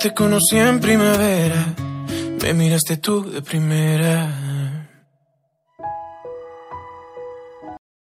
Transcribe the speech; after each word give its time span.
Te 0.00 0.14
conocí 0.14 0.56
en 0.56 0.78
primavera, 0.78 1.74
me 2.40 2.54
miraste 2.54 2.98
tú 2.98 3.28
de 3.28 3.42
primera. 3.42 4.88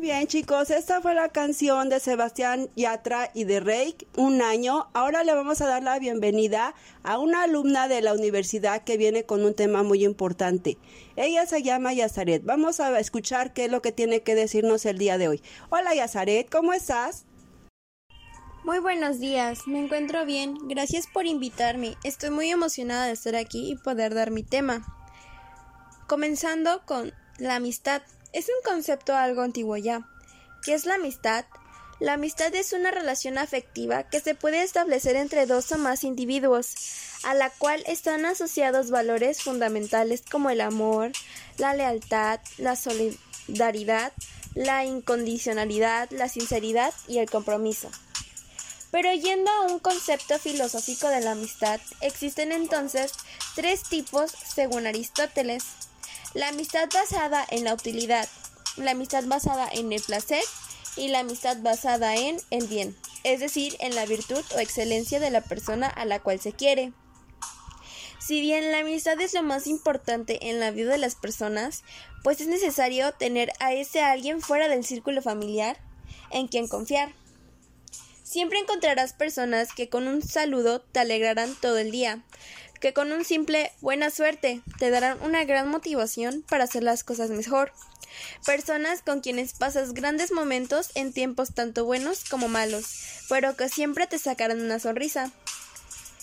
Bien 0.00 0.26
chicos, 0.26 0.70
esta 0.70 1.00
fue 1.00 1.14
la 1.14 1.28
canción 1.28 1.88
de 1.88 2.00
Sebastián 2.00 2.68
Yatra 2.74 3.30
y 3.32 3.44
de 3.44 3.60
Rey, 3.60 3.94
un 4.16 4.42
año. 4.42 4.88
Ahora 4.92 5.22
le 5.22 5.34
vamos 5.34 5.60
a 5.60 5.68
dar 5.68 5.84
la 5.84 6.00
bienvenida 6.00 6.74
a 7.04 7.18
una 7.18 7.44
alumna 7.44 7.86
de 7.86 8.02
la 8.02 8.12
universidad 8.12 8.82
que 8.82 8.96
viene 8.96 9.22
con 9.22 9.44
un 9.44 9.54
tema 9.54 9.84
muy 9.84 10.04
importante. 10.04 10.78
Ella 11.14 11.46
se 11.46 11.62
llama 11.62 11.92
Yazaret. 11.92 12.44
Vamos 12.44 12.80
a 12.80 12.98
escuchar 12.98 13.52
qué 13.52 13.66
es 13.66 13.70
lo 13.70 13.82
que 13.82 13.92
tiene 13.92 14.22
que 14.22 14.34
decirnos 14.34 14.84
el 14.84 14.98
día 14.98 15.16
de 15.16 15.28
hoy. 15.28 15.42
Hola 15.70 15.94
Yazaret, 15.94 16.50
¿cómo 16.50 16.72
estás? 16.72 17.27
Muy 18.68 18.80
buenos 18.80 19.18
días, 19.18 19.66
me 19.66 19.82
encuentro 19.82 20.26
bien. 20.26 20.58
Gracias 20.68 21.06
por 21.06 21.24
invitarme. 21.24 21.96
Estoy 22.04 22.28
muy 22.28 22.50
emocionada 22.50 23.06
de 23.06 23.12
estar 23.12 23.34
aquí 23.34 23.70
y 23.72 23.76
poder 23.76 24.14
dar 24.14 24.30
mi 24.30 24.42
tema. 24.42 24.84
Comenzando 26.06 26.82
con 26.84 27.14
la 27.38 27.56
amistad. 27.56 28.02
Es 28.34 28.50
un 28.50 28.62
concepto 28.70 29.16
algo 29.16 29.40
antiguo 29.40 29.78
ya. 29.78 30.06
¿Qué 30.62 30.74
es 30.74 30.84
la 30.84 30.96
amistad? 30.96 31.46
La 31.98 32.12
amistad 32.12 32.54
es 32.54 32.74
una 32.74 32.90
relación 32.90 33.38
afectiva 33.38 34.02
que 34.02 34.20
se 34.20 34.34
puede 34.34 34.62
establecer 34.62 35.16
entre 35.16 35.46
dos 35.46 35.72
o 35.72 35.78
más 35.78 36.04
individuos, 36.04 36.74
a 37.24 37.32
la 37.32 37.48
cual 37.48 37.82
están 37.86 38.26
asociados 38.26 38.90
valores 38.90 39.40
fundamentales 39.40 40.22
como 40.30 40.50
el 40.50 40.60
amor, 40.60 41.12
la 41.56 41.72
lealtad, 41.72 42.38
la 42.58 42.76
solidaridad, 42.76 44.12
la 44.54 44.84
incondicionalidad, 44.84 46.10
la 46.10 46.28
sinceridad 46.28 46.92
y 47.06 47.16
el 47.16 47.30
compromiso. 47.30 47.90
Pero 48.90 49.12
yendo 49.12 49.50
a 49.50 49.62
un 49.62 49.78
concepto 49.78 50.38
filosófico 50.38 51.08
de 51.08 51.20
la 51.20 51.32
amistad, 51.32 51.80
existen 52.00 52.52
entonces 52.52 53.12
tres 53.54 53.82
tipos 53.82 54.30
según 54.30 54.86
Aristóteles. 54.86 55.64
La 56.34 56.48
amistad 56.48 56.88
basada 56.92 57.44
en 57.50 57.64
la 57.64 57.74
utilidad, 57.74 58.28
la 58.76 58.92
amistad 58.92 59.24
basada 59.26 59.68
en 59.70 59.92
el 59.92 60.00
placer 60.00 60.42
y 60.96 61.08
la 61.08 61.20
amistad 61.20 61.58
basada 61.60 62.16
en 62.16 62.40
el 62.50 62.66
bien, 62.66 62.96
es 63.24 63.40
decir, 63.40 63.76
en 63.80 63.94
la 63.94 64.06
virtud 64.06 64.44
o 64.54 64.58
excelencia 64.58 65.20
de 65.20 65.30
la 65.30 65.42
persona 65.42 65.86
a 65.86 66.04
la 66.04 66.20
cual 66.20 66.40
se 66.40 66.52
quiere. 66.52 66.92
Si 68.18 68.40
bien 68.40 68.72
la 68.72 68.80
amistad 68.80 69.20
es 69.20 69.32
lo 69.32 69.42
más 69.42 69.66
importante 69.66 70.50
en 70.50 70.60
la 70.60 70.70
vida 70.70 70.92
de 70.92 70.98
las 70.98 71.14
personas, 71.14 71.82
pues 72.22 72.40
es 72.40 72.48
necesario 72.48 73.12
tener 73.12 73.52
a 73.60 73.72
ese 73.72 74.02
alguien 74.02 74.40
fuera 74.40 74.68
del 74.68 74.84
círculo 74.84 75.22
familiar 75.22 75.78
en 76.30 76.46
quien 76.48 76.68
confiar. 76.68 77.14
Siempre 78.28 78.58
encontrarás 78.58 79.14
personas 79.14 79.72
que 79.72 79.88
con 79.88 80.06
un 80.06 80.20
saludo 80.20 80.82
te 80.82 81.00
alegrarán 81.00 81.54
todo 81.54 81.78
el 81.78 81.90
día, 81.90 82.22
que 82.78 82.92
con 82.92 83.10
un 83.10 83.24
simple 83.24 83.72
buena 83.80 84.10
suerte 84.10 84.60
te 84.78 84.90
darán 84.90 85.18
una 85.22 85.44
gran 85.44 85.70
motivación 85.70 86.42
para 86.42 86.64
hacer 86.64 86.82
las 86.82 87.04
cosas 87.04 87.30
mejor. 87.30 87.72
Personas 88.44 89.00
con 89.00 89.22
quienes 89.22 89.54
pasas 89.54 89.94
grandes 89.94 90.30
momentos 90.30 90.90
en 90.94 91.14
tiempos 91.14 91.54
tanto 91.54 91.86
buenos 91.86 92.24
como 92.28 92.48
malos, 92.48 92.84
pero 93.30 93.56
que 93.56 93.70
siempre 93.70 94.06
te 94.06 94.18
sacarán 94.18 94.60
una 94.60 94.78
sonrisa. 94.78 95.32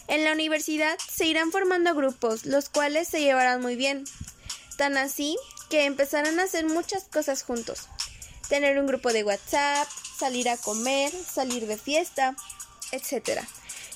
En 0.07 0.23
la 0.23 0.33
universidad 0.33 0.99
se 1.11 1.25
irán 1.25 1.51
formando 1.51 1.95
grupos, 1.95 2.45
los 2.45 2.69
cuales 2.69 3.07
se 3.07 3.21
llevarán 3.21 3.63
muy 3.63 3.75
bien, 3.75 4.03
tan 4.77 4.95
así 4.97 5.37
que 5.71 5.85
empezarán 5.85 6.39
a 6.39 6.43
hacer 6.43 6.67
muchas 6.67 7.05
cosas 7.05 7.41
juntos. 7.41 7.89
Tener 8.47 8.77
un 8.77 8.85
grupo 8.85 9.11
de 9.11 9.23
WhatsApp, 9.23 9.87
salir 10.17 10.49
a 10.49 10.57
comer, 10.57 11.11
salir 11.11 11.67
de 11.67 11.77
fiesta, 11.77 12.35
etc. 12.91 13.41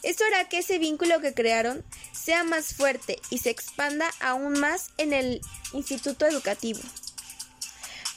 Esto 0.03 0.23
hará 0.25 0.47
que 0.47 0.59
ese 0.59 0.79
vínculo 0.79 1.19
que 1.19 1.33
crearon 1.33 1.83
sea 2.11 2.43
más 2.43 2.73
fuerte 2.73 3.19
y 3.29 3.39
se 3.39 3.49
expanda 3.49 4.09
aún 4.19 4.59
más 4.59 4.91
en 4.97 5.13
el 5.13 5.41
instituto 5.73 6.25
educativo. 6.25 6.79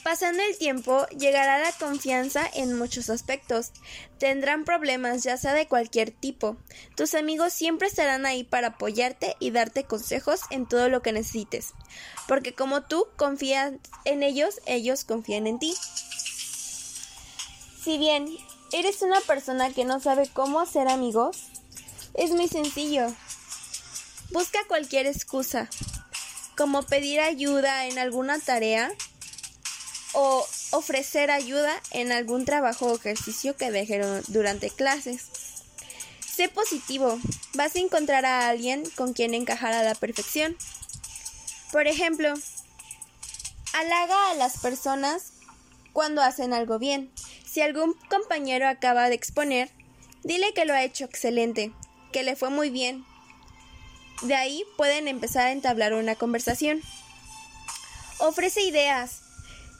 Pasando 0.03 0.43
el 0.43 0.57
tiempo, 0.57 1.07
llegará 1.17 1.59
la 1.59 1.71
confianza 1.71 2.45
en 2.53 2.77
muchos 2.77 3.09
aspectos. 3.09 3.71
Tendrán 4.17 4.65
problemas 4.65 5.23
ya 5.23 5.37
sea 5.37 5.53
de 5.53 5.69
cualquier 5.69 6.11
tipo. 6.11 6.57
Tus 6.97 7.13
amigos 7.13 7.53
siempre 7.53 7.87
estarán 7.87 8.25
ahí 8.25 8.43
para 8.43 8.67
apoyarte 8.67 9.37
y 9.39 9.51
darte 9.51 9.85
consejos 9.85 10.41
en 10.49 10.67
todo 10.67 10.89
lo 10.89 11.01
que 11.01 11.13
necesites. 11.13 11.71
Porque 12.27 12.53
como 12.53 12.83
tú 12.83 13.07
confías 13.15 13.71
en 14.03 14.23
ellos, 14.23 14.59
ellos 14.65 15.05
confían 15.05 15.47
en 15.47 15.59
ti. 15.59 15.73
Si 17.83 17.97
bien 17.97 18.29
eres 18.71 19.01
una 19.01 19.19
persona 19.21 19.71
que 19.71 19.83
no 19.83 19.99
sabe 19.99 20.29
cómo 20.31 20.61
hacer 20.61 20.87
amigos, 20.87 21.37
es 22.13 22.31
muy 22.31 22.47
sencillo. 22.47 23.07
Busca 24.31 24.59
cualquier 24.67 25.05
excusa, 25.05 25.69
como 26.55 26.83
pedir 26.83 27.19
ayuda 27.19 27.87
en 27.87 27.99
alguna 27.99 28.39
tarea 28.39 28.89
o 30.13 30.47
ofrecer 30.71 31.29
ayuda 31.29 31.73
en 31.91 32.11
algún 32.11 32.45
trabajo 32.45 32.85
o 32.85 32.95
ejercicio 32.95 33.57
que 33.57 33.69
dejaron 33.69 34.23
durante 34.27 34.69
clases. 34.69 35.27
Sé 36.25 36.47
positivo, 36.49 37.19
vas 37.53 37.75
a 37.75 37.79
encontrar 37.79 38.25
a 38.25 38.47
alguien 38.47 38.83
con 38.95 39.13
quien 39.13 39.33
encajar 39.33 39.73
a 39.73 39.83
la 39.83 39.93
perfección. 39.93 40.55
Por 41.71 41.87
ejemplo, 41.87 42.33
halaga 43.73 44.31
a 44.31 44.35
las 44.35 44.57
personas 44.59 45.33
cuando 45.91 46.21
hacen 46.21 46.53
algo 46.53 46.79
bien. 46.79 47.11
Si 47.53 47.61
algún 47.61 47.93
compañero 48.09 48.67
acaba 48.67 49.09
de 49.09 49.13
exponer, 49.13 49.69
dile 50.23 50.55
que 50.55 50.65
lo 50.65 50.73
ha 50.73 50.81
hecho 50.81 51.05
excelente, 51.05 51.71
que 52.11 52.23
le 52.23 52.35
fue 52.35 52.49
muy 52.49 52.71
bien. 52.71 53.05
De 54.23 54.33
ahí 54.33 54.63
pueden 54.75 55.07
empezar 55.07 55.45
a 55.45 55.51
entablar 55.51 55.93
una 55.93 56.15
conversación. 56.15 56.81
Ofrece 58.17 58.63
ideas, 58.63 59.21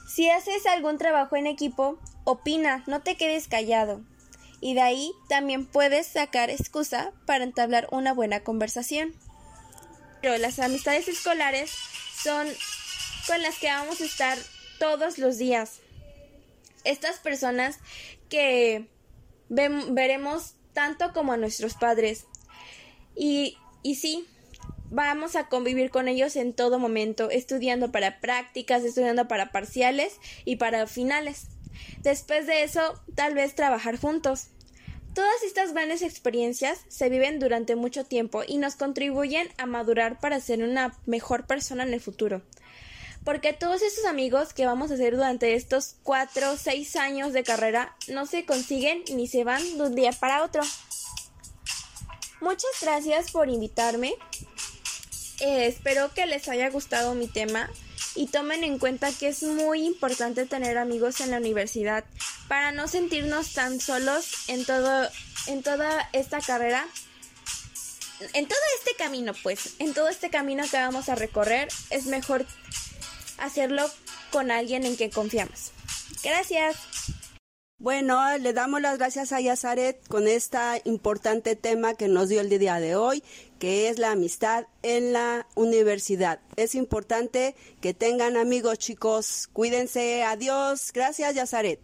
si 0.06 0.30
haces 0.30 0.66
algún 0.66 0.98
trabajo 0.98 1.34
en 1.34 1.48
equipo, 1.48 1.98
opina, 2.22 2.84
no 2.86 3.02
te 3.02 3.16
quedes 3.16 3.48
callado. 3.48 4.02
Y 4.60 4.74
de 4.74 4.82
ahí 4.82 5.10
también 5.28 5.66
puedes 5.66 6.06
sacar 6.06 6.50
excusa 6.50 7.10
para 7.26 7.42
entablar 7.42 7.88
una 7.90 8.14
buena 8.14 8.44
conversación. 8.44 9.16
Pero 10.22 10.38
las 10.38 10.60
amistades 10.60 11.08
escolares 11.08 11.72
son 12.22 12.46
con 13.26 13.42
las 13.42 13.58
que 13.58 13.66
vamos 13.66 14.00
a 14.00 14.04
estar 14.04 14.38
todos 14.78 15.18
los 15.18 15.38
días. 15.38 15.80
Estas 16.84 17.18
personas 17.18 17.78
que 18.28 18.88
veremos 19.48 20.54
tanto 20.72 21.12
como 21.12 21.32
a 21.32 21.36
nuestros 21.36 21.74
padres. 21.74 22.26
Y, 23.14 23.56
y 23.82 23.96
sí, 23.96 24.26
vamos 24.90 25.36
a 25.36 25.48
convivir 25.48 25.90
con 25.90 26.08
ellos 26.08 26.36
en 26.36 26.52
todo 26.52 26.78
momento, 26.78 27.30
estudiando 27.30 27.92
para 27.92 28.20
prácticas, 28.20 28.84
estudiando 28.84 29.28
para 29.28 29.52
parciales 29.52 30.18
y 30.44 30.56
para 30.56 30.86
finales. 30.86 31.46
Después 32.02 32.46
de 32.46 32.62
eso, 32.62 33.00
tal 33.14 33.34
vez 33.34 33.54
trabajar 33.54 33.98
juntos. 33.98 34.48
Todas 35.14 35.44
estas 35.44 35.72
grandes 35.72 36.02
experiencias 36.02 36.80
se 36.88 37.08
viven 37.08 37.38
durante 37.38 37.76
mucho 37.76 38.04
tiempo 38.04 38.42
y 38.46 38.58
nos 38.58 38.74
contribuyen 38.74 39.48
a 39.58 39.66
madurar 39.66 40.18
para 40.18 40.40
ser 40.40 40.62
una 40.62 40.96
mejor 41.06 41.46
persona 41.46 41.84
en 41.84 41.94
el 41.94 42.00
futuro. 42.00 42.42
Porque 43.24 43.54
todos 43.54 43.80
esos 43.82 44.04
amigos 44.04 44.52
que 44.52 44.66
vamos 44.66 44.90
a 44.90 44.94
hacer 44.94 45.16
durante 45.16 45.54
estos 45.54 45.96
cuatro 46.02 46.52
o 46.52 46.56
seis 46.56 46.94
años 46.96 47.32
de 47.32 47.42
carrera 47.42 47.96
no 48.08 48.26
se 48.26 48.44
consiguen 48.44 49.02
ni 49.14 49.26
se 49.26 49.44
van 49.44 49.62
de 49.78 49.82
un 49.82 49.94
día 49.94 50.12
para 50.12 50.44
otro. 50.44 50.62
Muchas 52.40 52.70
gracias 52.82 53.30
por 53.30 53.48
invitarme. 53.48 54.14
Eh, 55.40 55.66
espero 55.66 56.12
que 56.12 56.26
les 56.26 56.48
haya 56.48 56.68
gustado 56.68 57.14
mi 57.14 57.26
tema 57.26 57.70
y 58.14 58.26
tomen 58.26 58.62
en 58.62 58.78
cuenta 58.78 59.10
que 59.12 59.28
es 59.28 59.42
muy 59.42 59.84
importante 59.84 60.46
tener 60.46 60.78
amigos 60.78 61.20
en 61.20 61.30
la 61.30 61.38
universidad 61.38 62.04
para 62.48 62.72
no 62.72 62.86
sentirnos 62.86 63.52
tan 63.54 63.80
solos 63.80 64.48
en 64.48 64.64
todo 64.64 65.08
en 65.46 65.62
toda 65.62 66.08
esta 66.12 66.40
carrera 66.40 66.86
en 68.32 68.46
todo 68.46 68.58
este 68.78 68.94
camino 68.96 69.32
pues 69.42 69.74
en 69.80 69.92
todo 69.94 70.08
este 70.08 70.30
camino 70.30 70.64
que 70.70 70.76
vamos 70.76 71.08
a 71.08 71.16
recorrer 71.16 71.68
es 71.90 72.06
mejor 72.06 72.46
hacerlo 73.44 73.84
con 74.30 74.50
alguien 74.50 74.84
en 74.84 74.96
quien 74.96 75.10
confiamos 75.10 75.72
gracias 76.22 76.76
bueno, 77.84 78.38
le 78.38 78.54
damos 78.54 78.80
las 78.80 78.96
gracias 78.96 79.32
a 79.32 79.42
Yazaret 79.42 80.06
con 80.08 80.26
este 80.26 80.58
importante 80.84 81.54
tema 81.54 81.92
que 81.92 82.08
nos 82.08 82.30
dio 82.30 82.40
el 82.40 82.48
día 82.48 82.80
de 82.80 82.96
hoy, 82.96 83.22
que 83.58 83.90
es 83.90 83.98
la 83.98 84.12
amistad 84.12 84.64
en 84.82 85.12
la 85.12 85.46
universidad. 85.54 86.40
Es 86.56 86.76
importante 86.76 87.54
que 87.82 87.92
tengan 87.92 88.38
amigos 88.38 88.78
chicos. 88.78 89.48
Cuídense. 89.52 90.22
Adiós. 90.22 90.92
Gracias, 90.94 91.34
Yazaret. 91.34 91.78